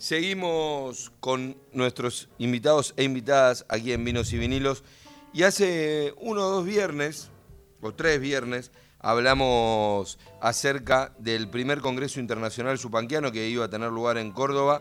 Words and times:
Seguimos 0.00 1.12
con 1.20 1.58
nuestros 1.74 2.30
invitados 2.38 2.94
e 2.96 3.04
invitadas 3.04 3.66
aquí 3.68 3.92
en 3.92 4.02
Vinos 4.02 4.32
y 4.32 4.38
Vinilos. 4.38 4.82
Y 5.34 5.42
hace 5.42 6.14
uno 6.16 6.40
o 6.40 6.48
dos 6.48 6.64
viernes, 6.64 7.28
o 7.82 7.92
tres 7.92 8.18
viernes, 8.18 8.72
hablamos 8.98 10.18
acerca 10.40 11.12
del 11.18 11.50
primer 11.50 11.82
Congreso 11.82 12.18
Internacional 12.18 12.78
Supanquiano 12.78 13.30
que 13.30 13.46
iba 13.46 13.66
a 13.66 13.68
tener 13.68 13.90
lugar 13.90 14.16
en 14.16 14.32
Córdoba. 14.32 14.80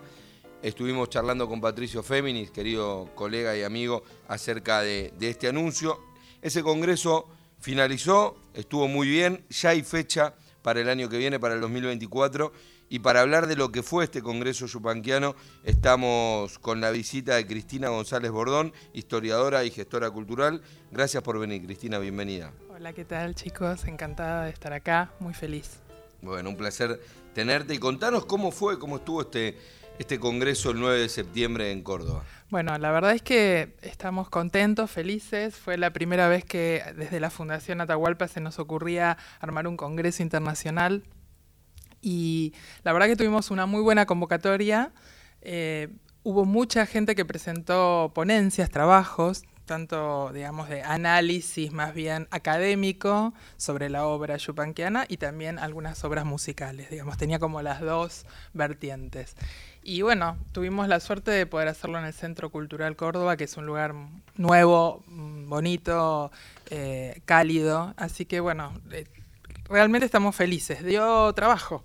Estuvimos 0.64 1.10
charlando 1.10 1.50
con 1.50 1.60
Patricio 1.60 2.02
Féminis, 2.02 2.50
querido 2.50 3.10
colega 3.14 3.58
y 3.58 3.64
amigo, 3.64 4.04
acerca 4.30 4.80
de, 4.84 5.12
de 5.20 5.32
este 5.32 5.50
anuncio. 5.50 6.00
Ese 6.42 6.64
congreso 6.64 7.28
finalizó, 7.60 8.38
estuvo 8.54 8.88
muy 8.88 9.10
bien, 9.10 9.44
ya 9.50 9.72
hay 9.72 9.84
fecha 9.84 10.34
para 10.62 10.80
el 10.80 10.88
año 10.88 11.10
que 11.10 11.18
viene, 11.18 11.42
para 11.42 11.56
el 11.56 11.60
2024. 11.60 12.54
Y 12.92 13.00
para 13.00 13.22
hablar 13.22 13.46
de 13.46 13.56
lo 13.56 13.72
que 13.72 13.84
fue 13.84 14.04
este 14.04 14.24
Congreso 14.24 14.66
Yupanquiano, 14.66 15.36
estamos 15.64 16.58
con 16.58 16.82
la 16.82 16.90
visita 16.90 17.36
de 17.36 17.46
Cristina 17.46 17.90
González 17.90 18.32
Bordón, 18.32 18.74
historiadora 18.94 19.64
y 19.64 19.70
gestora 19.70 20.10
cultural. 20.10 20.64
Gracias 20.92 21.22
por 21.22 21.38
venir, 21.38 21.64
Cristina, 21.64 22.00
bienvenida. 22.00 22.52
Hola, 22.68 22.92
¿qué 22.94 23.06
tal 23.06 23.36
chicos? 23.36 23.86
Encantada 23.86 24.46
de 24.46 24.50
estar 24.50 24.74
acá, 24.74 25.12
muy 25.20 25.36
feliz. 25.36 25.82
Bueno, 26.24 26.50
un 26.50 26.58
placer 26.58 27.00
tenerte 27.36 27.76
y 27.76 27.78
contanos 27.78 28.26
cómo 28.26 28.52
fue, 28.52 28.80
cómo 28.80 28.98
estuvo 28.98 29.22
este, 29.22 29.56
este 30.00 30.20
Congreso 30.20 30.72
el 30.72 30.80
9 30.80 31.02
de 31.02 31.10
septiembre 31.10 31.72
en 31.72 31.84
Córdoba. 31.84 32.24
Bueno, 32.50 32.76
la 32.80 32.92
verdad 32.92 33.12
es 33.12 33.22
que 33.22 33.76
estamos 33.84 34.30
contentos, 34.30 34.90
felices. 34.90 35.56
Fue 35.56 35.78
la 35.78 35.94
primera 35.94 36.28
vez 36.28 36.44
que 36.44 36.82
desde 36.98 37.20
la 37.20 37.30
Fundación 37.30 37.82
Atahualpa 37.82 38.28
se 38.28 38.42
nos 38.42 38.58
ocurría 38.58 39.20
armar 39.40 39.68
un 39.68 39.78
Congreso 39.78 40.24
Internacional 40.24 41.04
y 42.02 42.54
la 42.84 42.94
verdad 42.94 43.08
que 43.08 43.16
tuvimos 43.16 43.52
una 43.52 43.66
muy 43.66 43.82
buena 43.82 44.06
convocatoria. 44.06 44.92
Eh, 45.42 45.90
hubo 46.24 46.46
mucha 46.46 46.86
gente 46.86 47.16
que 47.16 47.26
presentó 47.26 48.12
ponencias, 48.14 48.70
trabajos, 48.70 49.44
tanto, 49.70 50.32
digamos, 50.34 50.68
de 50.68 50.82
análisis 50.82 51.72
más 51.72 51.94
bien 51.94 52.28
académico 52.32 53.36
sobre 53.56 53.90
la 53.90 54.08
obra 54.08 54.36
yupanquiana 54.38 55.06
y 55.08 55.18
también 55.18 55.60
algunas 55.60 56.04
obras 56.04 56.26
musicales, 56.26 56.90
digamos, 56.90 57.18
tenía 57.18 57.38
como 57.38 57.62
las 57.62 57.80
dos 57.80 58.26
vertientes. 58.54 59.36
Y 59.84 60.02
bueno, 60.02 60.38
tuvimos 60.54 60.88
la 60.88 61.00
suerte 61.00 61.30
de 61.30 61.46
poder 61.46 61.68
hacerlo 61.68 62.00
en 62.00 62.06
el 62.06 62.14
Centro 62.14 62.50
Cultural 62.50 62.96
Córdoba, 62.96 63.38
que 63.38 63.44
es 63.44 63.58
un 63.58 63.68
lugar 63.68 63.94
nuevo, 64.36 65.04
mm, 65.06 65.48
bonito, 65.48 66.32
eh, 66.72 67.22
cálido, 67.26 67.94
así 67.96 68.26
que 68.26 68.40
bueno, 68.40 68.74
eh, 68.92 69.06
realmente 69.70 70.06
estamos 70.06 70.36
felices. 70.36 70.84
Dio 70.84 71.32
trabajo. 71.34 71.84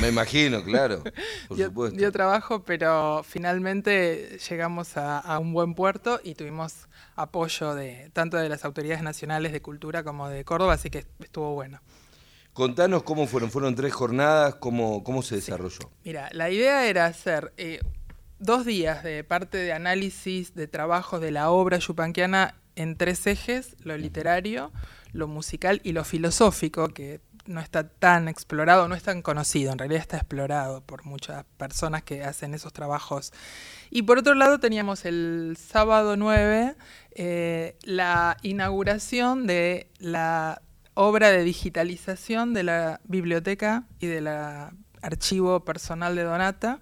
Me 0.00 0.08
imagino, 0.08 0.62
claro. 0.64 1.02
Por 1.48 1.56
dio, 1.56 1.66
supuesto. 1.66 1.98
dio 1.98 2.10
trabajo, 2.12 2.64
pero 2.64 3.22
finalmente 3.22 4.38
llegamos 4.48 4.96
a, 4.96 5.18
a, 5.18 5.38
un 5.38 5.52
buen 5.52 5.74
puerto 5.74 6.20
y 6.24 6.34
tuvimos 6.34 6.88
apoyo 7.14 7.74
de 7.74 8.10
tanto 8.12 8.36
de 8.36 8.48
las 8.48 8.64
autoridades 8.64 9.02
nacionales 9.02 9.52
de 9.52 9.60
cultura 9.62 10.02
como 10.02 10.28
de 10.28 10.44
Córdoba, 10.44 10.74
así 10.74 10.90
que 10.90 11.04
estuvo 11.20 11.54
bueno. 11.54 11.80
Contanos 12.56 13.02
cómo 13.02 13.26
fueron, 13.26 13.50
fueron 13.50 13.74
tres 13.74 13.92
jornadas, 13.92 14.54
cómo, 14.54 15.04
cómo 15.04 15.20
se 15.22 15.34
desarrolló. 15.34 15.78
Sí. 15.78 15.88
Mira, 16.04 16.30
la 16.32 16.48
idea 16.48 16.86
era 16.86 17.04
hacer 17.04 17.52
eh, 17.58 17.80
dos 18.38 18.64
días 18.64 19.02
de 19.02 19.24
parte 19.24 19.58
de 19.58 19.74
análisis 19.74 20.54
de 20.54 20.66
trabajos 20.66 21.20
de 21.20 21.32
la 21.32 21.50
obra 21.50 21.78
yupanquiana 21.78 22.54
en 22.74 22.96
tres 22.96 23.26
ejes, 23.26 23.76
lo 23.80 23.96
literario, 23.98 24.72
lo 25.16 25.28
musical 25.28 25.80
y 25.82 25.92
lo 25.92 26.04
filosófico, 26.04 26.88
que 26.88 27.20
no 27.46 27.60
está 27.60 27.88
tan 27.88 28.28
explorado, 28.28 28.88
no 28.88 28.94
es 28.94 29.02
tan 29.02 29.22
conocido, 29.22 29.72
en 29.72 29.78
realidad 29.78 30.00
está 30.00 30.16
explorado 30.16 30.80
por 30.82 31.04
muchas 31.04 31.44
personas 31.56 32.02
que 32.02 32.24
hacen 32.24 32.54
esos 32.54 32.72
trabajos. 32.72 33.32
Y 33.90 34.02
por 34.02 34.18
otro 34.18 34.34
lado 34.34 34.58
teníamos 34.58 35.04
el 35.04 35.56
sábado 35.58 36.16
9 36.16 36.74
eh, 37.12 37.76
la 37.82 38.36
inauguración 38.42 39.46
de 39.46 39.90
la 39.98 40.62
obra 40.94 41.30
de 41.30 41.44
digitalización 41.44 42.54
de 42.54 42.62
la 42.62 43.00
biblioteca 43.04 43.84
y 44.00 44.06
del 44.06 44.28
archivo 45.02 45.64
personal 45.64 46.16
de 46.16 46.22
Donata, 46.22 46.80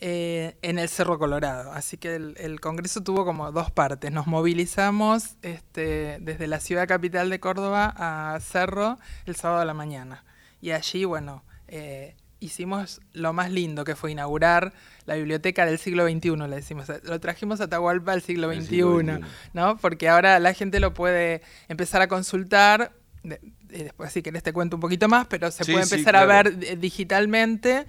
eh, 0.00 0.56
en 0.62 0.78
el 0.78 0.88
Cerro 0.88 1.18
Colorado. 1.18 1.72
Así 1.72 1.96
que 1.96 2.14
el, 2.14 2.36
el, 2.38 2.60
Congreso 2.60 3.02
tuvo 3.02 3.24
como 3.24 3.50
dos 3.50 3.72
partes. 3.72 4.12
Nos 4.12 4.28
movilizamos 4.28 5.36
este, 5.42 6.18
desde 6.20 6.46
la 6.46 6.60
ciudad 6.60 6.86
capital 6.86 7.30
de 7.30 7.40
Córdoba 7.40 7.94
a 7.96 8.38
Cerro 8.40 8.98
el 9.26 9.34
sábado 9.34 9.60
a 9.60 9.64
la 9.64 9.74
mañana. 9.74 10.24
Y 10.60 10.70
allí, 10.70 11.04
bueno, 11.04 11.42
eh, 11.66 12.14
hicimos 12.38 13.00
lo 13.12 13.32
más 13.32 13.50
lindo 13.50 13.82
que 13.82 13.96
fue 13.96 14.12
inaugurar 14.12 14.72
la 15.04 15.16
biblioteca 15.16 15.66
del 15.66 15.78
siglo 15.78 16.06
XXI, 16.08 16.36
le 16.36 16.56
decimos. 16.56 16.86
Lo 17.02 17.18
trajimos 17.18 17.60
a 17.60 17.64
Atahualpa 17.64 18.12
al 18.12 18.22
siglo 18.22 18.52
XXI, 18.52 18.66
siglo 18.66 19.00
XXI. 19.00 19.26
¿no? 19.52 19.78
Porque 19.78 20.08
ahora 20.08 20.38
la 20.38 20.54
gente 20.54 20.78
lo 20.78 20.94
puede 20.94 21.42
empezar 21.68 22.02
a 22.02 22.08
consultar. 22.08 22.92
De, 23.24 23.40
de, 23.62 23.84
después, 23.84 24.12
si 24.12 24.22
querés, 24.22 24.44
te 24.44 24.52
cuento 24.52 24.76
un 24.76 24.80
poquito 24.80 25.08
más, 25.08 25.26
pero 25.26 25.50
se 25.50 25.64
sí, 25.64 25.72
puede 25.72 25.84
empezar 25.84 25.98
sí, 25.98 26.10
claro. 26.10 26.30
a 26.30 26.42
ver 26.42 26.78
digitalmente. 26.78 27.86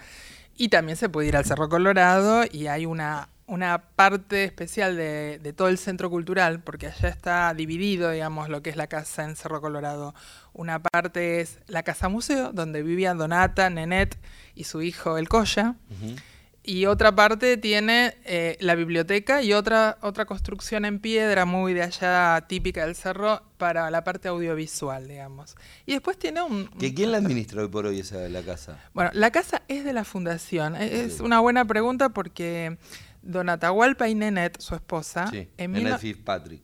Y 0.60 0.68
también 0.68 0.98
se 0.98 1.08
puede 1.08 1.30
ir 1.30 1.38
al 1.38 1.46
Cerro 1.46 1.70
Colorado 1.70 2.44
y 2.52 2.68
hay 2.68 2.86
una, 2.86 3.30
una 3.48 3.82
parte 3.96 4.44
especial 4.44 4.98
de, 4.98 5.40
de, 5.42 5.54
todo 5.54 5.70
el 5.70 5.78
centro 5.78 6.10
cultural, 6.10 6.62
porque 6.62 6.88
allá 6.88 7.08
está 7.08 7.54
dividido, 7.54 8.12
digamos, 8.12 8.50
lo 8.50 8.62
que 8.62 8.70
es 8.70 8.76
la 8.76 8.88
casa 8.88 9.24
en 9.24 9.38
Cerro 9.38 9.62
Colorado. 9.62 10.14
Una 10.52 10.80
parte 10.80 11.40
es 11.40 11.60
la 11.68 11.84
casa 11.84 12.10
museo, 12.10 12.52
donde 12.52 12.84
vivían 12.84 13.18
Donata, 13.18 13.70
Nenet 13.70 14.18
y 14.54 14.66
su 14.66 14.82
hijo 14.82 15.18
El 15.18 15.30
-huh. 15.30 16.20
Y 16.70 16.86
otra 16.86 17.16
parte 17.16 17.58
tiene 17.58 18.16
eh, 18.26 18.56
la 18.60 18.76
biblioteca 18.76 19.42
y 19.42 19.54
otra, 19.54 19.98
otra 20.02 20.26
construcción 20.26 20.86
en 20.86 21.00
piedra 21.00 21.46
muy 21.46 21.74
de 21.74 21.82
allá 21.82 22.46
típica 22.48 22.86
del 22.86 22.94
cerro 22.94 23.42
para 23.58 23.90
la 23.90 24.04
parte 24.04 24.28
audiovisual, 24.28 25.08
digamos. 25.08 25.56
Y 25.88 25.94
después 25.94 26.20
tiene 26.20 26.44
un... 26.44 26.68
¿Que 26.68 26.94
¿Quién 26.94 27.12
la 27.12 27.18
administra 27.18 27.64
hoy 27.64 27.70
por 27.70 27.88
hoy 27.88 28.02
esa 28.02 28.18
la 28.30 28.44
casa? 28.44 28.78
Bueno, 28.94 29.10
la 29.16 29.32
casa 29.32 29.64
es 29.68 29.84
de 29.84 29.94
la 29.94 30.04
fundación. 30.04 30.76
Es 30.76 31.16
sí. 31.18 31.24
una 31.24 31.40
buena 31.40 31.66
pregunta 31.66 32.10
porque 32.10 32.78
Don 33.24 33.50
Atahualpa 33.50 34.08
y 34.08 34.14
Nenet, 34.14 34.62
su 34.62 34.76
esposa... 34.76 35.26
Sí, 35.32 35.50
en 35.58 35.72
Nenet 35.72 35.98
Fitzpatrick. 35.98 36.62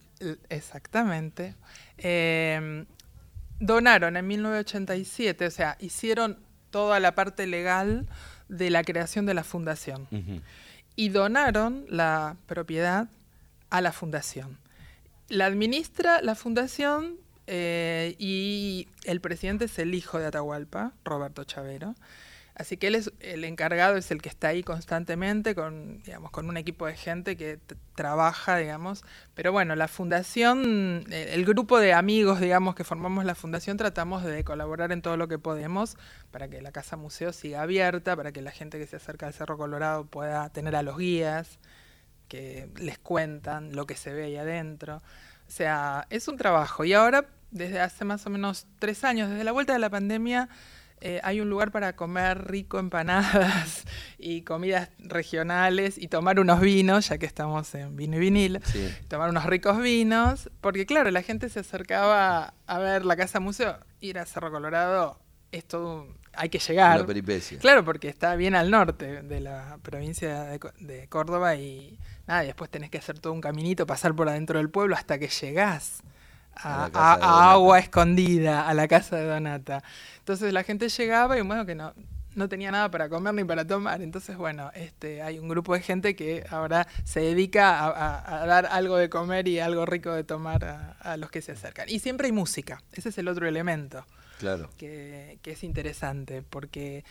Exactamente. 0.49 1.55
Eh, 1.97 2.85
donaron 3.59 4.17
en 4.17 4.27
1987, 4.27 5.47
o 5.47 5.49
sea, 5.49 5.77
hicieron 5.79 6.37
toda 6.69 6.99
la 6.99 7.15
parte 7.15 7.47
legal 7.47 8.07
de 8.49 8.69
la 8.69 8.83
creación 8.83 9.25
de 9.25 9.33
la 9.33 9.43
fundación. 9.43 10.07
Uh 10.11 10.15
-huh. 10.15 10.41
Y 10.95 11.09
donaron 11.09 11.85
la 11.89 12.37
propiedad 12.47 13.07
a 13.69 13.81
la 13.81 13.91
fundación. 13.91 14.57
La 15.27 15.45
administra 15.47 16.21
la 16.21 16.35
fundación 16.35 17.17
eh, 17.47 18.15
y 18.17 18.87
el 19.03 19.21
presidente 19.21 19.65
es 19.65 19.79
el 19.79 19.93
hijo 19.93 20.19
de 20.19 20.27
Atahualpa, 20.27 20.93
Roberto 21.03 21.43
Chavero. 21.43 21.95
Así 22.55 22.77
que 22.77 22.87
él 22.87 22.95
es 22.95 23.11
el 23.19 23.43
encargado, 23.43 23.97
es 23.97 24.11
el 24.11 24.21
que 24.21 24.29
está 24.29 24.47
ahí 24.47 24.63
constantemente 24.63 25.55
con, 25.55 26.01
digamos, 26.03 26.31
con 26.31 26.47
un 26.47 26.55
equipo 26.55 26.85
de 26.85 26.95
gente 26.95 27.35
que 27.35 27.59
trabaja, 27.95 28.55
digamos. 28.57 29.03
Pero 29.33 29.51
bueno, 29.51 29.75
la 29.75 29.89
fundación, 29.89 31.05
el 31.11 31.43
grupo 31.43 31.79
de 31.79 31.91
amigos, 31.91 32.39
digamos, 32.39 32.73
que 32.73 32.85
formamos 32.85 33.25
la 33.25 33.35
fundación, 33.35 33.75
tratamos 33.75 34.23
de 34.23 34.45
colaborar 34.45 34.93
en 34.93 35.01
todo 35.01 35.17
lo 35.17 35.27
que 35.27 35.37
podemos 35.37 35.97
para 36.31 36.47
que 36.47 36.61
la 36.61 36.71
casa 36.71 36.95
museo 36.95 37.33
siga 37.33 37.61
abierta, 37.61 38.15
para 38.15 38.31
que 38.31 38.41
la 38.41 38.51
gente 38.51 38.79
que 38.79 38.87
se 38.87 38.95
acerca 38.95 39.27
al 39.27 39.33
Cerro 39.33 39.57
Colorado 39.57 40.05
pueda 40.05 40.47
tener 40.49 40.77
a 40.77 40.81
los 40.81 40.97
guías 40.97 41.59
que 42.29 42.69
les 42.77 42.97
cuentan 42.97 43.75
lo 43.75 43.85
que 43.85 43.97
se 43.97 44.13
ve 44.13 44.23
ahí 44.23 44.37
adentro. 44.37 45.03
O 45.45 45.51
sea, 45.51 46.07
es 46.09 46.29
un 46.29 46.37
trabajo. 46.37 46.85
Y 46.85 46.93
ahora, 46.93 47.25
desde 47.51 47.81
hace 47.81 48.05
más 48.05 48.25
o 48.25 48.29
menos 48.29 48.65
tres 48.79 49.03
años, 49.03 49.29
desde 49.29 49.43
la 49.43 49.51
vuelta 49.51 49.73
de 49.73 49.79
la 49.79 49.89
pandemia, 49.89 50.47
eh, 51.01 51.19
hay 51.23 51.41
un 51.41 51.49
lugar 51.49 51.71
para 51.71 51.95
comer 51.95 52.47
rico 52.47 52.79
empanadas 52.79 53.83
y 54.17 54.41
comidas 54.41 54.89
regionales 54.97 55.97
y 55.97 56.07
tomar 56.07 56.39
unos 56.39 56.61
vinos, 56.61 57.09
ya 57.09 57.17
que 57.17 57.25
estamos 57.25 57.75
en 57.75 57.95
vino 57.95 58.15
y 58.17 58.19
vinil, 58.19 58.59
sí. 58.65 58.89
tomar 59.07 59.29
unos 59.29 59.45
ricos 59.45 59.79
vinos, 59.81 60.49
porque 60.61 60.85
claro, 60.85 61.11
la 61.11 61.21
gente 61.21 61.49
se 61.49 61.59
acercaba 61.59 62.53
a 62.65 62.79
ver 62.79 63.05
la 63.05 63.15
casa 63.15 63.39
museo, 63.39 63.77
ir 63.99 64.17
a 64.17 64.25
Cerro 64.25 64.51
Colorado 64.51 65.19
es 65.51 65.65
todo, 65.65 66.07
hay 66.33 66.49
que 66.49 66.59
llegar. 66.59 66.97
Una 66.97 67.07
peripecia. 67.07 67.59
Claro, 67.59 67.85
porque 67.85 68.09
está 68.09 68.35
bien 68.35 68.55
al 68.55 68.71
norte 68.71 69.21
de 69.21 69.39
la 69.39 69.77
provincia 69.81 70.43
de, 70.43 70.59
de 70.79 71.07
Córdoba 71.07 71.55
y 71.55 71.97
nada, 72.27 72.43
y 72.43 72.47
después 72.47 72.69
tenés 72.69 72.89
que 72.89 72.97
hacer 72.97 73.19
todo 73.19 73.33
un 73.33 73.41
caminito, 73.41 73.85
pasar 73.85 74.15
por 74.15 74.27
adentro 74.27 74.59
del 74.59 74.69
pueblo 74.69 74.95
hasta 74.95 75.17
que 75.17 75.27
llegás 75.27 76.03
a, 76.55 76.89
a, 76.93 77.13
a 77.13 77.51
agua 77.51 77.79
escondida 77.79 78.67
a 78.67 78.73
la 78.73 78.87
casa 78.87 79.15
de 79.15 79.25
Donata. 79.25 79.83
Entonces 80.19 80.53
la 80.53 80.63
gente 80.63 80.89
llegaba 80.89 81.37
y 81.37 81.41
bueno, 81.41 81.65
que 81.65 81.75
no, 81.75 81.93
no 82.35 82.49
tenía 82.49 82.69
nada 82.71 82.91
para 82.91 83.09
comer 83.09 83.33
ni 83.33 83.43
para 83.43 83.65
tomar. 83.65 84.01
Entonces, 84.01 84.37
bueno, 84.37 84.69
este, 84.75 85.21
hay 85.21 85.39
un 85.39 85.47
grupo 85.47 85.73
de 85.73 85.81
gente 85.81 86.15
que 86.15 86.45
ahora 86.49 86.87
se 87.03 87.21
dedica 87.21 87.79
a, 87.79 87.89
a, 87.89 88.41
a 88.41 88.45
dar 88.45 88.67
algo 88.67 88.97
de 88.97 89.09
comer 89.09 89.47
y 89.47 89.59
algo 89.59 89.85
rico 89.85 90.11
de 90.11 90.23
tomar 90.23 90.95
a, 90.99 91.17
los 91.17 91.31
que 91.31 91.41
se 91.41 91.53
acercan. 91.53 91.89
Y 91.89 91.99
siempre 91.99 92.27
hay 92.27 92.31
música, 92.31 92.81
ese 92.91 93.09
es 93.09 93.17
el 93.17 93.27
otro 93.27 93.47
elemento. 93.47 94.05
Claro. 94.39 94.69
Que, 94.77 95.39
es 95.43 95.63
interesante, 95.63 96.41
porque 96.41 97.03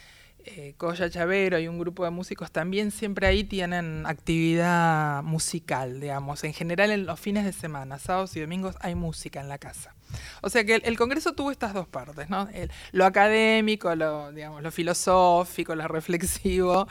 eh, 0.44 0.74
Coya 0.76 1.08
Chavero 1.08 1.58
y 1.58 1.68
un 1.68 1.78
grupo 1.78 2.04
de 2.04 2.10
músicos 2.10 2.50
también 2.50 2.90
siempre 2.90 3.26
ahí 3.26 3.44
tienen 3.44 4.04
actividad 4.06 5.22
musical, 5.22 6.00
digamos. 6.00 6.44
En 6.44 6.52
general 6.52 6.90
en 6.90 7.06
los 7.06 7.18
fines 7.18 7.44
de 7.44 7.52
semana, 7.52 7.98
sábados 7.98 8.36
y 8.36 8.40
domingos, 8.40 8.76
hay 8.80 8.94
música 8.94 9.40
en 9.40 9.48
la 9.48 9.58
casa. 9.58 9.94
O 10.42 10.50
sea 10.50 10.64
que 10.64 10.76
el, 10.76 10.96
Congreso 10.96 11.32
tuvo 11.32 11.50
estas 11.50 11.74
dos 11.74 11.88
partes, 11.88 12.28
¿no? 12.30 12.48
lo 12.92 13.04
académico, 13.04 13.94
lo, 13.94 14.32
digamos, 14.32 14.62
lo 14.62 14.70
filosófico, 14.70 15.74
lo 15.74 15.88
reflexivo, 15.88 16.86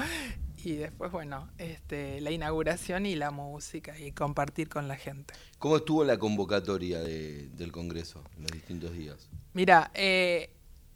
y 0.64 0.76
después, 0.76 1.12
bueno, 1.12 1.50
este, 1.58 2.22
la 2.22 2.32
inauguración 2.32 3.06
y 3.06 3.16
la 3.16 3.32
música 3.32 3.98
y 4.00 4.12
compartir 4.12 4.70
con 4.70 4.88
la 4.88 4.96
gente. 4.96 5.34
¿Cómo 5.60 5.78
estuvo 5.78 6.04
la 6.04 6.18
convocatoria 6.18 7.02
del 7.02 7.72
Congreso 7.72 8.24
en 8.38 8.44
los 8.44 8.52
distintos 8.52 8.94
días? 8.94 9.30
Mira, 9.54 9.92
eh, 9.94 10.56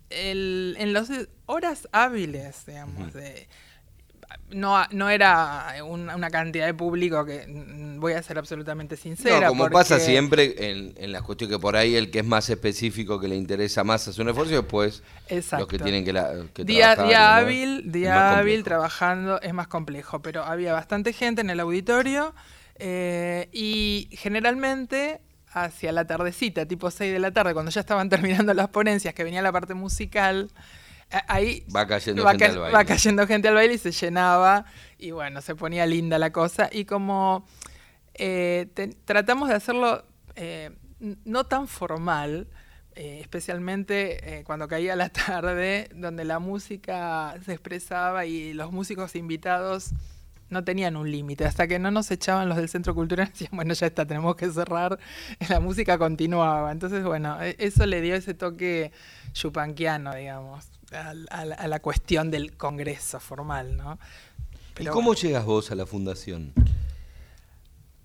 en 0.10 0.94
las 0.94 1.10
horas 1.46 1.88
hábiles, 1.92 2.66
digamos, 2.66 3.14
de 3.14 3.48
no, 4.50 4.82
no 4.92 5.10
era 5.10 5.76
una 5.84 6.30
cantidad 6.30 6.66
de 6.66 6.74
público 6.74 7.26
que 7.26 7.46
mm, 7.48 8.00
voy 8.00 8.14
a 8.14 8.24
ser 8.24 8.38
absolutamente 8.38 8.96
sincera. 8.96 9.50
como 9.50 9.70
pasa 9.70 10.00
siempre 10.00 10.70
en, 10.70 10.94
en 10.98 11.12
las 11.12 11.22
cuestiones 11.22 11.58
que 11.58 11.62
por 11.62 11.76
ahí 11.76 11.96
el 11.96 12.12
que 12.12 12.20
es 12.20 12.26
más 12.26 12.50
específico, 12.50 13.20
que 13.20 13.28
le 13.28 13.36
interesa 13.36 13.84
más 13.84 14.08
hace 14.08 14.22
un 14.22 14.30
esfuerzo 14.30 14.54
y 14.54 14.58
después 14.58 15.04
los 15.30 15.68
que 15.68 15.80
tienen 15.80 16.06
que, 16.06 16.14
día, 16.64 16.96
Día 16.96 17.36
hábil, 17.36 17.92
día 17.92 18.38
hábil 18.38 18.64
trabajando 18.64 19.42
es 19.42 19.54
más 19.54 19.68
complejo, 19.68 20.22
pero 20.22 20.44
había 20.44 20.74
bastante 20.74 21.14
gente 21.14 21.42
en 21.42 21.50
el 21.50 21.60
auditorio 21.60 22.34
eh, 22.76 23.50
y 23.52 24.10
generalmente 24.12 25.22
hacia 25.52 25.92
la 25.92 26.06
tardecita, 26.06 26.66
tipo 26.66 26.92
6 26.92 27.12
de 27.12 27.20
la 27.20 27.32
tarde, 27.32 27.54
cuando 27.54 27.72
ya 27.72 27.82
estaban 27.82 28.10
terminando 28.10 28.54
las 28.54 28.70
ponencias, 28.70 29.14
que 29.14 29.24
venía 29.24 29.42
la 29.42 29.52
parte 29.52 29.74
musical, 29.74 30.52
ahí 31.28 31.66
va 31.74 31.88
cayendo, 31.88 32.28
gente 32.28 32.46
al 32.46 32.58
baile. 32.60 32.78
va 32.78 32.86
cayendo 32.86 33.28
gente 33.28 33.48
al 33.48 33.56
baile 33.56 33.76
y 33.76 33.78
se 33.78 33.92
llenaba 33.92 34.66
y 34.98 35.12
bueno, 35.12 35.42
se 35.42 35.56
ponía 35.56 35.86
linda 35.86 36.18
la 36.20 36.32
cosa. 36.32 36.70
Y 36.72 36.86
como 36.86 37.46
eh, 38.16 38.68
tratamos 39.06 39.50
de 39.50 39.56
hacerlo 39.56 40.04
eh, 40.36 40.72
no 41.00 41.46
tan 41.46 41.68
formal, 41.68 42.48
eh, 42.96 43.20
especialmente 43.22 44.44
cuando 44.46 44.68
caía 44.68 44.96
la 44.96 45.10
tarde, 45.28 45.90
donde 45.94 46.26
la 46.26 46.40
música 46.40 47.36
se 47.46 47.54
expresaba 47.54 48.26
y 48.26 48.54
los 48.54 48.72
músicos 48.72 49.16
invitados 49.16 49.92
no 50.50 50.64
tenían 50.64 50.96
un 50.96 51.12
límite, 51.12 51.44
hasta 51.46 51.68
que 51.68 51.78
no 51.78 51.92
nos 51.92 52.10
echaban 52.10 52.48
los 52.48 52.58
del 52.58 52.70
centro 52.70 52.96
cultural, 52.96 53.28
decían, 53.32 53.52
bueno, 53.54 53.74
ya 53.74 53.88
está, 53.88 54.06
tenemos 54.06 54.36
que 54.36 54.50
cerrar, 54.50 54.98
la 55.50 55.60
música 55.60 55.98
continuaba. 55.98 56.72
Entonces, 56.72 57.04
bueno, 57.04 57.42
e, 57.42 57.56
eso 57.60 57.86
le 57.86 58.02
dio 58.02 58.16
ese 58.16 58.34
toque 58.34 58.92
chupanquiano, 59.34 60.16
digamos 60.16 60.77
a, 60.92 61.14
la 61.68 61.80
cuestión 61.80 62.32
del 62.32 62.56
Congreso 62.56 63.20
formal, 63.20 63.78
¿no? 63.78 64.00
¿Y 64.80 64.86
cómo 64.86 65.14
llegas 65.16 65.46
vos 65.46 65.72
a 65.72 65.76
la 65.76 65.86
fundación? 65.86 66.54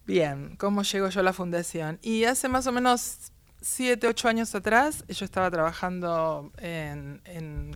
Bien, 0.06 0.56
¿cómo 0.56 0.82
llego 0.82 1.08
yo 1.08 1.20
a 1.20 1.22
la 1.22 1.32
fundación? 1.32 1.98
Y 2.02 2.24
hace 2.24 2.48
más 2.48 2.66
o 2.66 2.72
menos 2.72 3.32
siete, 3.60 4.08
ocho 4.08 4.28
años 4.28 4.54
atrás, 4.54 5.04
yo 5.08 5.24
estaba 5.24 5.50
trabajando 5.50 6.50
en, 6.58 7.20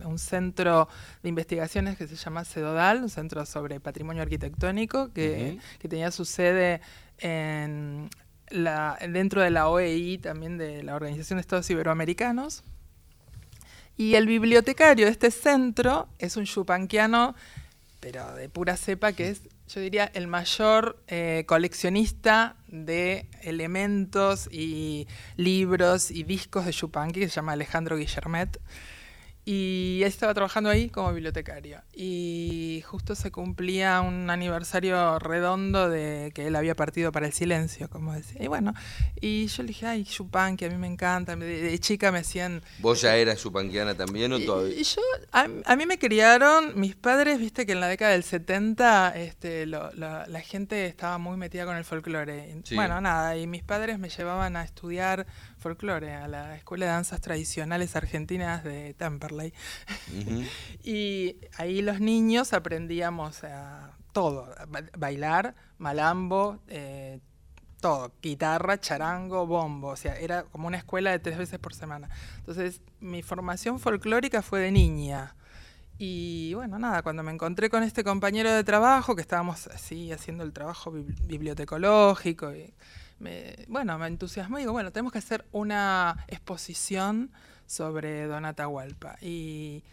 un 0.03 0.19
centro 0.19 0.89
de 1.23 1.29
investigaciones 1.29 1.97
que 1.97 2.07
se 2.07 2.15
llama 2.15 2.43
CEDODAL, 2.43 3.03
un 3.03 3.09
centro 3.09 3.45
sobre 3.45 3.79
patrimonio 3.79 4.23
arquitectónico, 4.23 5.13
que, 5.13 5.59
que 5.79 5.87
tenía 5.87 6.11
su 6.11 6.25
sede 6.25 6.81
en 7.19 8.09
la, 8.49 8.97
dentro 9.09 9.41
de 9.41 9.49
la 9.49 9.69
OEI, 9.69 10.17
también 10.17 10.57
de 10.57 10.83
la 10.83 10.95
Organización 10.95 11.37
de 11.37 11.41
Estados 11.41 11.69
Iberoamericanos. 11.69 12.63
Y 13.97 14.13
el 14.13 14.27
bibliotecario 14.27 15.07
de 15.07 15.11
este 15.11 15.31
centro 15.31 16.07
es 16.19 16.37
un 16.37 16.45
chupanquiano, 16.45 17.35
pero 17.99 18.35
de 18.35 18.47
pura 18.47 18.77
cepa, 18.77 19.11
que 19.11 19.29
es, 19.29 19.41
yo 19.67 19.81
diría, 19.81 20.05
el 20.13 20.27
mayor 20.27 21.01
eh, 21.07 21.45
coleccionista 21.47 22.55
de 22.67 23.27
elementos 23.41 24.47
y 24.51 25.07
libros 25.35 26.11
y 26.11 26.23
discos 26.23 26.65
de 26.65 26.73
Chupanqui, 26.73 27.21
que 27.21 27.29
se 27.29 27.35
llama 27.35 27.53
Alejandro 27.53 27.97
Guillermet. 27.97 28.59
Y 29.49 30.01
estaba 30.03 30.33
trabajando 30.33 30.69
ahí 30.69 30.89
como 30.89 31.13
bibliotecario. 31.13 31.81
Y 31.93 32.83
justo 32.85 33.15
se 33.15 33.31
cumplía 33.31 34.01
un 34.01 34.29
aniversario 34.29 35.19
redondo 35.19 35.89
de 35.89 36.33
que 36.35 36.47
él 36.47 36.55
había 36.57 36.75
partido 36.75 37.13
para 37.13 37.27
el 37.27 37.31
silencio, 37.31 37.89
como 37.89 38.11
decía. 38.11 38.43
Y 38.43 38.47
bueno, 38.47 38.73
y 39.21 39.47
yo 39.47 39.63
le 39.63 39.67
dije, 39.67 39.85
ay, 39.85 40.03
Chupanqui, 40.03 40.65
a 40.65 40.69
mí 40.69 40.75
me 40.75 40.87
encanta. 40.87 41.37
De, 41.37 41.79
chica 41.79 42.11
me 42.11 42.19
hacían... 42.19 42.61
¿Vos 42.79 42.99
ya 42.99 43.15
eras 43.15 43.39
chupanquiana 43.39 43.95
también 43.95 44.33
o 44.33 44.39
todavía? 44.41 44.77
Y 44.77 44.83
yo, 44.83 45.01
a, 45.31 45.75
mí 45.77 45.85
me 45.85 45.97
criaron, 45.97 46.77
mis 46.77 46.97
padres, 46.97 47.39
viste 47.39 47.65
que 47.65 47.71
en 47.71 47.79
la 47.79 47.87
década 47.87 48.11
del 48.11 48.23
70 48.23 49.13
este, 49.15 49.65
la 49.65 50.41
gente 50.43 50.87
estaba 50.87 51.19
muy 51.19 51.37
metida 51.37 51.65
con 51.65 51.77
el 51.77 51.85
folclore. 51.85 52.53
Bueno, 52.75 52.99
nada, 52.99 53.37
y 53.37 53.47
mis 53.47 53.63
padres 53.63 53.97
me 53.97 54.09
llevaban 54.09 54.57
a 54.57 54.65
estudiar 54.65 55.25
folclore, 55.57 56.13
a 56.13 56.27
la 56.27 56.55
Escuela 56.55 56.85
de 56.85 56.91
Danzas 56.91 57.21
Tradicionales 57.21 57.95
Argentinas 57.95 58.63
de 58.63 58.93
Temperley. 58.93 59.53
y 60.83 61.37
ahí 61.57 61.81
los 61.81 61.99
niños 61.99 62.53
aprendíamos 62.53 63.43
a 63.43 63.97
todo, 64.13 64.49
bailar, 64.97 65.55
malambo, 65.77 66.59
eh, 66.67 67.19
todo, 67.79 68.11
guitarra, 68.21 68.79
charango, 68.79 69.45
bombo, 69.45 69.89
o 69.89 69.95
sea, 69.95 70.17
era 70.17 70.43
como 70.43 70.67
una 70.67 70.77
escuela 70.77 71.11
de 71.11 71.19
tres 71.19 71.37
veces 71.37 71.59
por 71.59 71.73
semana. 71.73 72.09
Entonces, 72.37 72.81
mi 72.99 73.21
formación 73.21 73.79
folclórica 73.79 74.41
fue 74.41 74.59
de 74.59 74.71
niña. 74.71 75.35
Y 75.99 76.53
bueno, 76.53 76.77
nada, 76.77 77.01
cuando 77.01 77.23
me 77.23 77.31
encontré 77.31 77.69
con 77.69 77.83
este 77.83 78.03
compañero 78.03 78.51
de 78.51 78.63
trabajo, 78.63 79.15
que 79.15 79.21
estábamos 79.21 79.67
así 79.67 80.11
haciendo 80.11 80.43
el 80.43 80.53
trabajo 80.53 80.91
bibliotecológico 80.91 82.53
y 82.53 82.73
bueno, 83.67 83.97
me 83.97 84.07
entusiasmó 84.07 84.57
y 84.57 84.61
digo, 84.61 84.73
bueno, 84.73 84.91
tenemos 84.91 85.11
que 85.11 85.19
hacer 85.19 85.45
una 85.51 86.25
exposición 86.27 87.31
sobre 87.65 88.27
Don 88.27 88.45
Atahualpa. 88.45 89.17
Y 89.21 89.83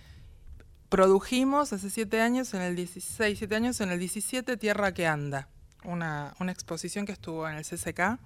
produjimos 0.89 1.73
hace 1.73 1.91
siete 1.91 2.21
años, 2.21 2.55
en 2.55 2.63
el 2.63 2.77
16, 2.77 3.39
siete 3.39 3.57
años, 3.57 3.81
en 3.81 3.91
el 3.91 3.99
17, 3.99 4.57
Tierra 4.57 4.93
que 4.93 5.07
Anda, 5.07 5.49
una, 5.85 6.35
una 6.39 6.53
exposición 6.53 7.07
que 7.07 7.13
estuvo 7.13 7.49
en 7.49 7.57
el 7.57 7.65
CCK. 7.65 8.19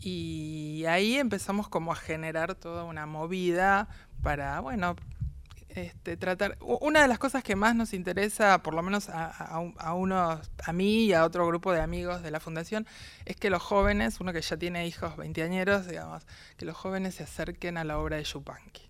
Y 0.00 0.84
ahí 0.88 1.16
empezamos 1.16 1.68
como 1.68 1.92
a 1.92 1.96
generar 1.96 2.56
toda 2.56 2.84
una 2.84 3.06
movida 3.06 3.88
para, 4.22 4.58
bueno, 4.60 4.96
este, 5.74 6.16
tratar. 6.16 6.56
Una 6.60 7.02
de 7.02 7.08
las 7.08 7.18
cosas 7.18 7.42
que 7.42 7.56
más 7.56 7.74
nos 7.74 7.92
interesa, 7.92 8.62
por 8.62 8.74
lo 8.74 8.82
menos 8.82 9.08
a, 9.08 9.60
unos, 9.94 10.50
a 10.64 10.72
mí 10.72 11.04
y 11.04 11.12
a 11.12 11.24
otro 11.24 11.46
grupo 11.46 11.72
de 11.72 11.80
amigos 11.80 12.22
de 12.22 12.30
la 12.30 12.40
fundación, 12.40 12.86
es 13.24 13.36
que 13.36 13.50
los 13.50 13.62
jóvenes, 13.62 14.20
uno 14.20 14.32
que 14.32 14.40
ya 14.40 14.56
tiene 14.56 14.86
hijos 14.86 15.16
veinteañeros, 15.16 15.86
digamos, 15.86 16.26
que 16.56 16.64
los 16.64 16.76
jóvenes 16.76 17.16
se 17.16 17.24
acerquen 17.24 17.76
a 17.76 17.84
la 17.84 17.98
obra 17.98 18.16
de 18.16 18.24
Yupanqui. 18.24 18.82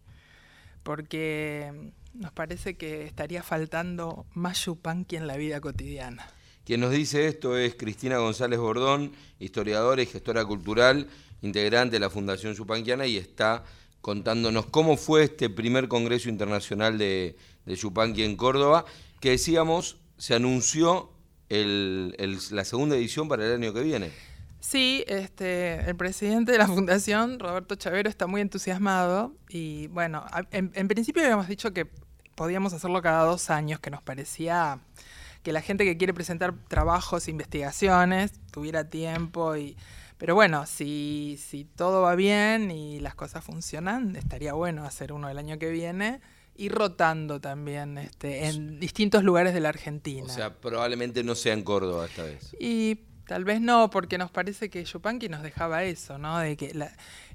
Porque 0.83 1.93
nos 2.15 2.33
parece 2.33 2.77
que 2.77 3.05
estaría 3.05 3.43
faltando 3.43 4.27
más 4.35 4.65
Yupanqui 4.65 5.17
en 5.17 5.27
la 5.27 5.37
vida 5.37 5.61
cotidiana. 5.61 6.27
Quien 6.65 6.81
nos 6.81 6.93
dice 6.93 7.27
esto 7.27 7.57
es 7.57 7.75
Cristina 7.75 8.19
González 8.19 8.59
Bordón, 8.59 9.13
historiadora 9.41 10.01
y 10.01 10.07
gestora 10.07 10.45
cultural, 10.45 11.09
integrante 11.41 11.97
de 11.97 12.01
la 12.01 12.09
Fundación 12.09 12.55
Yupanquiana 12.55 13.05
y 13.07 13.17
está 13.17 13.65
contándonos 14.03 14.67
cómo 14.67 14.99
fue 14.99 15.25
este 15.25 15.49
primer 15.49 15.89
Congreso 15.89 16.29
Internacional 16.29 16.99
de, 16.99 17.37
de 17.65 17.75
Yupanqui 17.75 18.25
en 18.25 18.37
Córdoba, 18.37 18.85
que 19.21 19.31
decíamos 19.31 19.97
se 20.19 20.35
anunció 20.35 21.11
la 21.49 22.65
segunda 22.65 22.97
edición 22.97 23.29
para 23.29 23.45
el 23.45 23.55
año 23.55 23.75
que 23.75 23.83
viene. 23.83 24.11
Sí, 24.61 25.05
este, 25.09 25.81
el 25.81 25.97
presidente 25.97 26.53
de 26.53 26.59
la 26.59 26.69
fundación, 26.69 27.41
Roberto 27.41 27.75
Chavero, 27.75 28.09
está 28.09 28.29
muy 28.29 28.41
entusiasmado 28.41 29.35
y 29.49 29.89
bueno, 29.89 30.25
en, 30.53 30.87
principio 30.89 31.23
habíamos 31.23 31.49
dicho 31.49 31.73
que 31.73 31.89
podíamos 32.37 32.73
hacerlo 32.73 33.03
cada 33.03 33.25
dos 33.25 33.51
años, 33.51 33.81
que 33.81 33.91
nos 33.91 34.01
parecía 34.03 34.79
que 35.43 35.53
la 35.53 35.61
gente 35.61 35.85
que 35.85 35.97
quiere 35.97 36.15
presentar 36.15 36.55
trabajos, 36.69 37.27
investigaciones, 37.27 38.33
tuviera 38.53 38.89
tiempo 38.89 39.57
y 39.57 39.77
pero 40.23 40.37
bueno, 40.37 40.67
si, 40.67 41.37
si 41.45 41.65
todo 41.65 42.03
va 42.03 42.15
bien 42.15 42.71
y 42.71 43.01
las 43.01 43.17
cosas 43.17 43.43
funcionan, 43.43 44.15
estaría 44.15 44.53
bueno 44.53 44.85
hacer 44.85 45.13
uno 45.13 45.29
el 45.29 45.37
año 45.37 45.59
que 45.59 45.69
viene 45.69 46.21
y 46.55 46.69
rotando 46.69 47.41
también 47.41 47.99
este, 47.99 48.47
en 48.47 48.79
distintos 48.79 49.25
lugares 49.25 49.53
de 49.53 49.59
la 49.59 49.71
Argentina. 49.71 50.25
O 50.25 50.29
sea, 50.29 50.55
probablemente 50.55 51.25
no 51.25 51.35
sea 51.35 51.55
en 51.55 51.65
Córdoba 51.65 52.07
esta 52.07 52.23
vez. 52.23 52.55
Y 52.61 53.01
tal 53.27 53.43
vez 53.43 53.61
no, 53.61 53.91
porque 53.91 54.17
nos 54.17 54.31
parece 54.31 54.71
que 54.71 54.85
Yupanqui 54.85 55.29
nos 55.29 55.43
dejaba 55.43 55.83
eso, 55.83 56.19
¿no? 56.19 56.39
De 56.39 56.57
que 56.57 56.73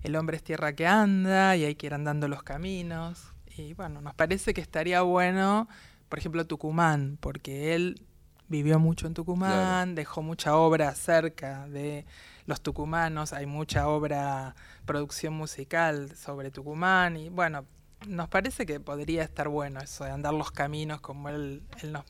el 0.04 0.16
hombre 0.16 0.38
es 0.38 0.44
tierra 0.44 0.72
que 0.72 0.88
anda 0.88 1.58
y 1.58 1.66
hay 1.66 1.76
que 1.76 1.88
ir 1.88 1.94
andando 1.94 2.30
los 2.30 2.42
caminos. 2.42 3.34
Y 3.58 3.74
bueno, 3.74 4.00
nos 4.00 4.14
parece 4.14 4.54
que 4.54 4.62
estaría 4.62 5.02
bueno, 5.02 5.68
por 6.08 6.20
ejemplo, 6.20 6.48
Tucumán, 6.48 7.18
porque 7.20 7.76
él 7.76 8.02
vivió 8.48 8.80
mucho 8.80 9.08
en 9.08 9.14
Tucumán, 9.14 9.94
dejó 9.94 10.22
mucha 10.22 10.56
obra 10.56 10.96
cerca 10.96 11.68
de 11.68 12.06
los 12.48 12.62
tucumanos, 12.62 13.34
hay 13.34 13.46
mucha 13.46 13.88
obra, 13.88 14.56
producción 14.86 15.34
musical 15.34 16.16
sobre 16.16 16.50
Tucumán 16.50 17.18
y 17.18 17.30
bueno, 17.30 17.66
nos 18.08 18.30
parece 18.30 18.66
que 18.66 18.80
podría 18.80 19.24
estar 19.24 19.50
bueno 19.50 19.82
eso 19.82 20.06
de 20.06 20.12
andar 20.12 20.34
los 20.34 20.52
caminos 20.52 21.02
como 21.02 21.30
él, 21.30 21.62
nos, 21.84 22.06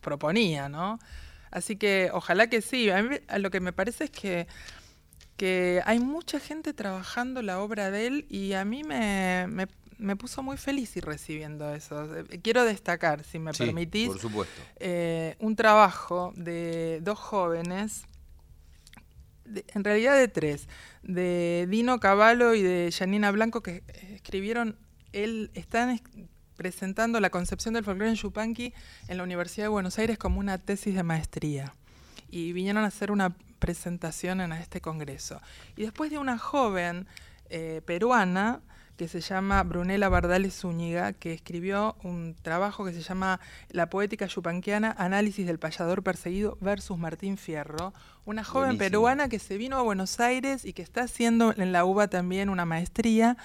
proponía, 0.00 0.68
¿no? 0.68 0.98
Así 1.50 1.76
que 1.76 2.10
ojalá 2.12 2.48
que 2.48 2.62
sí. 2.62 2.90
A 2.90 3.02
mí 3.02 3.16
lo 3.38 3.50
que 3.50 3.60
me 3.60 3.72
parece 3.72 4.04
es 4.04 4.10
que, 4.10 4.46
que 5.36 5.82
hay 5.84 5.98
mucha 5.98 6.38
gente 6.40 6.72
trabajando 6.72 7.42
la 7.42 7.60
obra 7.60 7.90
de 7.90 8.06
él 8.06 8.26
y 8.30 8.52
a 8.52 8.64
mí 8.64 8.84
me, 8.84 9.46
me, 9.98 10.16
puso 10.16 10.44
muy 10.44 10.56
feliz 10.58 10.96
ir 10.96 11.04
recibiendo 11.04 11.74
eso. 11.74 12.08
Quiero 12.42 12.64
destacar, 12.64 13.24
si 13.24 13.40
me 13.40 13.52
permitís, 13.52 14.08
por 14.08 14.20
supuesto. 14.20 14.62
Eh, 14.76 15.34
un 15.40 15.56
trabajo 15.56 16.32
de 16.36 17.00
dos 17.02 17.18
jóvenes 17.18 18.04
en 19.74 19.84
realidad 19.84 20.16
de 20.16 20.28
tres, 20.28 20.68
de 21.02 21.66
Dino 21.68 22.00
Cavallo 22.00 22.54
y 22.54 22.62
de 22.62 22.92
Janina 22.96 23.30
Blanco, 23.30 23.62
que 23.62 23.82
escribieron, 24.14 24.76
él, 25.12 25.50
están 25.54 26.00
presentando 26.56 27.20
la 27.20 27.30
concepción 27.30 27.74
del 27.74 27.84
folclore 27.84 28.10
en 28.10 28.16
Yupanqui 28.16 28.72
en 29.08 29.16
la 29.18 29.22
Universidad 29.22 29.66
de 29.66 29.68
Buenos 29.68 29.98
Aires 29.98 30.18
como 30.18 30.40
una 30.40 30.58
tesis 30.58 30.94
de 30.94 31.02
maestría. 31.02 31.74
Y 32.30 32.52
vinieron 32.52 32.84
a 32.84 32.88
hacer 32.88 33.12
una 33.12 33.36
presentación 33.58 34.40
en 34.40 34.52
este 34.52 34.80
congreso. 34.80 35.40
Y 35.76 35.82
después 35.82 36.10
de 36.10 36.18
una 36.18 36.38
joven 36.38 37.06
eh, 37.48 37.82
peruana, 37.84 38.60
que 38.96 39.08
se 39.08 39.20
llama 39.20 39.62
Brunella 39.62 40.08
Bardales 40.08 40.60
Zúñiga, 40.60 41.12
que 41.12 41.32
escribió 41.32 41.96
un 42.02 42.34
trabajo 42.40 42.84
que 42.84 42.92
se 42.92 43.02
llama 43.02 43.40
La 43.70 43.90
poética 43.90 44.26
yupanquiana, 44.26 44.94
análisis 44.98 45.46
del 45.46 45.58
payador 45.58 46.02
perseguido 46.02 46.56
versus 46.60 46.98
Martín 46.98 47.36
Fierro, 47.36 47.92
una 48.24 48.42
joven 48.42 48.78
peruana 48.78 49.28
que 49.28 49.38
se 49.38 49.58
vino 49.58 49.76
a 49.76 49.82
Buenos 49.82 50.18
Aires 50.18 50.64
y 50.64 50.72
que 50.72 50.82
está 50.82 51.02
haciendo 51.02 51.54
en 51.56 51.72
la 51.72 51.84
UBA 51.84 52.08
también 52.08 52.48
una 52.48 52.64
maestría 52.64 53.36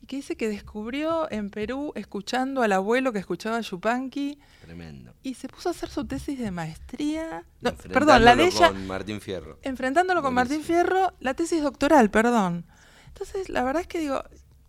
y 0.00 0.06
que 0.06 0.16
dice 0.16 0.36
que 0.36 0.48
descubrió 0.48 1.30
en 1.30 1.50
Perú 1.50 1.92
escuchando 1.96 2.62
al 2.62 2.72
abuelo 2.72 3.12
que 3.12 3.18
escuchaba 3.18 3.60
Yupanqui. 3.60 4.38
Tremendo. 4.62 5.12
Y 5.22 5.34
se 5.34 5.48
puso 5.48 5.68
a 5.68 5.72
hacer 5.72 5.88
su 5.88 6.06
tesis 6.06 6.38
de 6.38 6.50
maestría. 6.52 7.44
perdón, 7.92 8.24
la 8.24 8.36
de 8.36 8.46
ella. 8.46 8.68
Con 8.68 8.86
Martín 8.86 9.20
Fierro. 9.20 9.58
Enfrentándolo 9.62 10.22
con 10.22 10.34
Martín 10.34 10.62
Fierro, 10.62 11.12
la 11.18 11.34
tesis 11.34 11.62
doctoral, 11.62 12.10
perdón. 12.10 12.64
Entonces, 13.08 13.48
la 13.48 13.64
verdad 13.64 13.82
es 13.82 13.88
que 13.88 13.98
digo, 13.98 14.22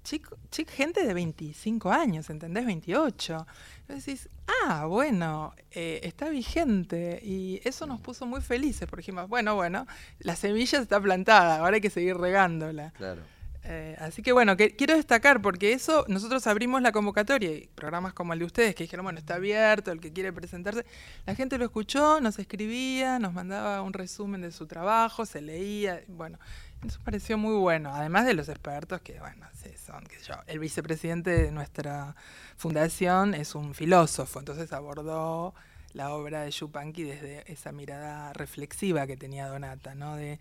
chico, 0.10 0.38
gente 0.68 1.06
de 1.06 1.14
25 1.14 1.92
años, 1.92 2.30
¿entendés? 2.30 2.66
28. 2.66 3.48
Entonces 3.82 4.06
decís, 4.06 4.30
ah, 4.66 4.86
bueno, 4.86 5.54
eh, 5.72 6.00
está 6.04 6.30
vigente. 6.30 7.20
Y 7.24 7.62
eso 7.64 7.86
nos 7.86 8.02
puso 8.02 8.26
muy 8.26 8.42
felices, 8.42 8.88
porque 8.90 9.02
dijimos, 9.02 9.28
bueno, 9.30 9.56
bueno, 9.56 9.86
la 10.20 10.36
semilla 10.36 10.80
está 10.80 11.00
plantada, 11.00 11.60
ahora 11.60 11.76
hay 11.76 11.82
que 11.82 11.90
seguir 11.90 12.18
regándola. 12.18 12.92
Claro. 12.92 13.22
Eh, 13.64 13.96
así 14.00 14.22
que 14.22 14.32
bueno, 14.32 14.56
que, 14.56 14.76
quiero 14.76 14.96
destacar 14.96 15.42
porque 15.42 15.74
eso, 15.74 16.06
nosotros 16.08 16.48
abrimos 16.48 16.82
la 16.82 16.92
convocatoria 16.92 17.52
y 17.52 17.68
programas 17.76 18.14
como 18.14 18.34
el 18.34 18.40
de 18.40 18.46
ustedes 18.46 18.74
que 18.74 18.86
dijeron, 18.86 19.04
bueno, 19.04 19.20
está 19.20 19.36
abierto, 19.36 19.92
el 19.92 20.00
que 20.00 20.14
quiere 20.14 20.32
presentarse, 20.32 20.86
la 21.26 21.36
gente 21.36 21.58
lo 21.58 21.66
escuchó, 21.66 22.22
nos 22.22 22.40
escribía, 22.40 23.20
nos 23.20 23.34
mandaba 23.34 23.82
un 23.82 23.94
resumen 23.94 24.42
de 24.42 24.52
su 24.52 24.66
trabajo, 24.66 25.26
se 25.26 25.42
leía, 25.42 26.02
bueno, 26.08 26.40
eso 26.86 27.00
pareció 27.04 27.38
muy 27.38 27.56
bueno, 27.56 27.94
además 27.94 28.26
de 28.26 28.34
los 28.34 28.50
expertos 28.50 29.02
que, 29.02 29.20
bueno, 29.20 29.48
sí, 29.54 29.70
son, 29.78 30.06
sé 30.08 30.24
yo, 30.28 30.36
el 30.48 30.60
vicepresidente 30.60 31.32
de 31.32 31.52
nuestra 31.52 32.16
fundación 32.56 33.34
es 33.34 33.56
un 33.56 33.74
filósofo, 33.74 34.40
entonces 34.40 34.72
abordó 34.72 35.54
la 35.94 36.14
obra 36.14 36.44
de 36.44 36.52
Yupanqui 36.52 37.04
desde 37.04 37.52
esa 37.52 37.72
mirada 37.72 38.32
reflexiva 38.34 39.08
que 39.08 39.18
tenía 39.18 39.48
Donata, 39.48 39.96
¿no? 39.96 40.16
De 40.16 40.40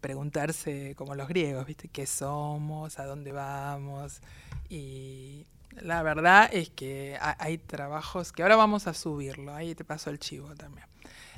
preguntarse 0.00 0.94
como 0.96 1.14
los 1.14 1.28
griegos, 1.28 1.66
¿viste? 1.66 1.88
¿Qué 1.88 2.06
somos? 2.06 2.98
¿A 2.98 3.04
dónde 3.04 3.32
vamos? 3.32 4.20
Y 4.68 5.46
la 5.80 6.02
verdad 6.02 6.48
es 6.52 6.70
que 6.70 7.18
hay 7.20 7.58
trabajos 7.58 8.32
que 8.32 8.42
ahora 8.42 8.56
vamos 8.56 8.86
a 8.86 8.94
subirlo, 8.94 9.54
ahí 9.54 9.74
te 9.74 9.84
paso 9.84 10.08
el 10.10 10.18
chivo 10.18 10.54
también. 10.54 10.86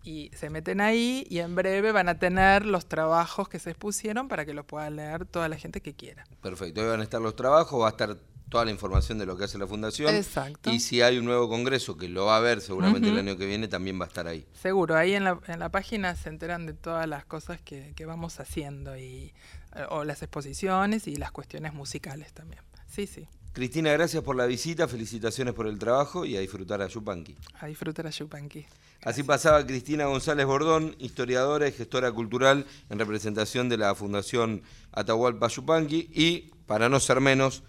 y 0.04 0.30
se 0.34 0.50
meten 0.50 0.80
ahí 0.80 1.26
y 1.28 1.38
en 1.38 1.54
breve 1.54 1.92
van 1.92 2.08
a 2.08 2.18
tener 2.18 2.66
los 2.66 2.86
trabajos 2.86 3.48
que 3.48 3.58
se 3.58 3.70
expusieron 3.70 4.28
para 4.28 4.44
que 4.44 4.54
lo 4.54 4.66
pueda 4.66 4.90
leer 4.90 5.26
toda 5.26 5.48
la 5.48 5.56
gente 5.56 5.80
que 5.80 5.94
quiera. 5.94 6.24
Perfecto, 6.40 6.80
ahí 6.80 6.88
van 6.88 7.00
a 7.00 7.04
estar 7.04 7.20
los 7.20 7.36
trabajos, 7.36 7.80
va 7.80 7.86
a 7.86 7.90
estar 7.90 8.16
toda 8.52 8.66
la 8.66 8.70
información 8.70 9.16
de 9.16 9.24
lo 9.24 9.34
que 9.34 9.44
hace 9.44 9.56
la 9.56 9.66
fundación. 9.66 10.14
Exacto. 10.14 10.70
Y 10.70 10.78
si 10.78 11.00
hay 11.00 11.16
un 11.16 11.24
nuevo 11.24 11.48
congreso 11.48 11.96
que 11.96 12.06
lo 12.06 12.26
va 12.26 12.36
a 12.36 12.40
ver 12.40 12.60
seguramente 12.60 13.08
el 13.08 13.18
año 13.18 13.38
que 13.38 13.46
viene, 13.46 13.66
también 13.66 13.98
va 13.98 14.04
a 14.04 14.08
estar 14.08 14.26
ahí. 14.26 14.46
Seguro, 14.60 14.94
ahí 14.94 15.14
en 15.14 15.24
la, 15.24 15.40
en 15.46 15.58
la 15.58 15.70
página 15.70 16.14
se 16.16 16.28
enteran 16.28 16.66
de 16.66 16.74
todas 16.74 17.08
las 17.08 17.24
cosas 17.24 17.62
que, 17.62 17.94
que 17.96 18.04
vamos 18.04 18.40
haciendo 18.40 18.94
y 18.98 19.32
eh, 19.74 19.86
o 19.88 20.04
las 20.04 20.20
exposiciones 20.22 21.06
y 21.08 21.16
las 21.16 21.32
cuestiones 21.32 21.72
musicales 21.72 22.34
también. 22.34 22.60
Sí, 22.86 23.06
sí. 23.06 23.26
Cristina, 23.54 23.90
gracias 23.92 24.22
por 24.22 24.36
la 24.36 24.44
visita, 24.44 24.86
felicitaciones 24.86 25.54
por 25.54 25.66
el 25.66 25.78
trabajo 25.78 26.26
y 26.26 26.36
a 26.36 26.40
disfrutar 26.40 26.82
a 26.82 26.88
Yupanqui. 26.88 27.36
A 27.58 27.66
disfrutar 27.66 28.06
a 28.06 28.10
Yupanqui. 28.10 28.66
Así 29.02 29.22
pasaba 29.22 29.66
Cristina 29.66 30.04
González 30.04 30.44
Bordón, 30.44 30.94
historiadora 30.98 31.66
y 31.68 31.72
gestora 31.72 32.12
cultural 32.12 32.66
en 32.90 32.98
representación 32.98 33.70
de 33.70 33.78
la 33.78 33.94
Fundación 33.94 34.62
Atahualpa 34.92 35.48
Yupanqui 35.48 36.10
y, 36.12 36.50
para 36.66 36.90
no 36.90 37.00
ser 37.00 37.20
menos, 37.20 37.62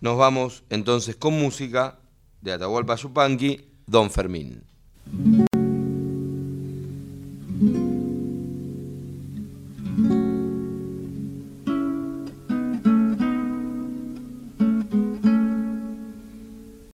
nos 0.00 0.16
vamos 0.16 0.64
entonces 0.70 1.16
con 1.16 1.34
música 1.34 1.98
de 2.40 2.52
Atahualpa 2.52 2.96
Yupanqui, 2.96 3.64
Don 3.86 4.10
Fermín. 4.10 4.62